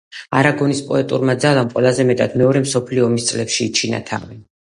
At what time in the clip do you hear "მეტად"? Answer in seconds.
2.11-2.37